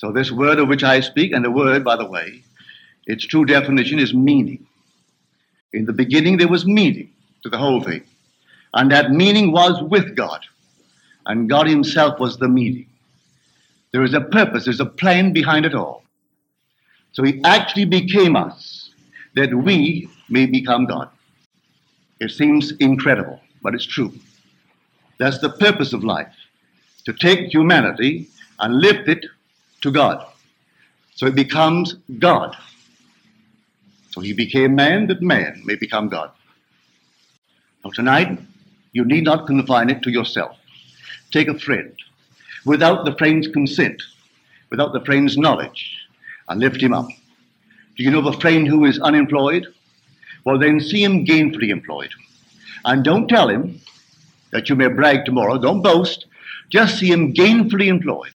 So, 0.00 0.10
this 0.10 0.30
word 0.30 0.58
of 0.58 0.68
which 0.68 0.82
I 0.82 1.00
speak, 1.00 1.32
and 1.32 1.44
the 1.44 1.50
word, 1.50 1.84
by 1.84 1.94
the 1.94 2.06
way, 2.06 2.42
its 3.04 3.26
true 3.26 3.44
definition 3.44 3.98
is 3.98 4.14
meaning. 4.14 4.66
In 5.74 5.84
the 5.84 5.92
beginning, 5.92 6.38
there 6.38 6.48
was 6.48 6.64
meaning 6.64 7.10
to 7.42 7.50
the 7.50 7.58
whole 7.58 7.82
thing, 7.82 8.02
and 8.72 8.90
that 8.90 9.10
meaning 9.10 9.52
was 9.52 9.82
with 9.82 10.16
God, 10.16 10.40
and 11.26 11.50
God 11.50 11.66
Himself 11.66 12.18
was 12.18 12.38
the 12.38 12.48
meaning. 12.48 12.86
There 13.92 14.02
is 14.02 14.14
a 14.14 14.22
purpose, 14.22 14.64
there's 14.64 14.80
a 14.80 14.86
plan 14.86 15.34
behind 15.34 15.66
it 15.66 15.74
all. 15.74 16.02
So 17.12 17.22
He 17.22 17.38
actually 17.44 17.84
became 17.84 18.36
us 18.36 18.88
that 19.34 19.52
we 19.52 20.08
may 20.30 20.46
become 20.46 20.86
God. 20.86 21.10
It 22.20 22.30
seems 22.30 22.72
incredible, 22.78 23.38
but 23.60 23.74
it's 23.74 23.84
true. 23.84 24.14
That's 25.18 25.40
the 25.40 25.50
purpose 25.50 25.92
of 25.92 26.04
life 26.04 26.34
to 27.04 27.12
take 27.12 27.52
humanity 27.52 28.28
and 28.60 28.80
lift 28.80 29.06
it 29.06 29.26
to 29.82 29.90
God. 29.90 30.26
So 31.14 31.26
it 31.26 31.34
becomes 31.34 31.94
God. 32.18 32.56
So 34.10 34.20
he 34.20 34.32
became 34.32 34.74
man 34.74 35.06
that 35.06 35.22
man 35.22 35.62
may 35.64 35.76
become 35.76 36.08
God. 36.08 36.30
Now, 37.84 37.90
tonight, 37.90 38.38
you 38.92 39.04
need 39.04 39.24
not 39.24 39.46
confine 39.46 39.90
it 39.90 40.02
to 40.02 40.10
yourself. 40.10 40.56
Take 41.30 41.48
a 41.48 41.58
friend 41.58 41.94
without 42.66 43.04
the 43.04 43.14
friend's 43.16 43.48
consent, 43.48 44.02
without 44.70 44.92
the 44.92 45.04
friend's 45.04 45.38
knowledge, 45.38 45.96
and 46.48 46.60
lift 46.60 46.82
him 46.82 46.92
up. 46.92 47.08
Do 47.96 48.02
you 48.02 48.10
know 48.10 48.18
of 48.18 48.34
a 48.34 48.40
friend 48.40 48.66
who 48.66 48.84
is 48.84 48.98
unemployed? 48.98 49.66
Well, 50.44 50.58
then 50.58 50.80
see 50.80 51.04
him 51.04 51.24
gainfully 51.24 51.68
employed. 51.68 52.10
And 52.84 53.04
don't 53.04 53.28
tell 53.28 53.48
him 53.48 53.80
that 54.50 54.68
you 54.68 54.74
may 54.74 54.88
brag 54.88 55.24
tomorrow. 55.24 55.58
Don't 55.58 55.82
boast. 55.82 56.26
Just 56.70 56.98
see 56.98 57.10
him 57.10 57.32
gainfully 57.32 57.88
employed. 57.88 58.32